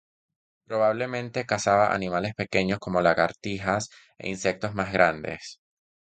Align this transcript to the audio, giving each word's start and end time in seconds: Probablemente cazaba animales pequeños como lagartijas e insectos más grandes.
Probablemente 0.65 1.45
cazaba 1.45 1.93
animales 1.93 2.33
pequeños 2.33 2.79
como 2.79 3.01
lagartijas 3.01 3.89
e 4.17 4.29
insectos 4.31 4.73
más 4.73 4.91
grandes. 4.91 5.59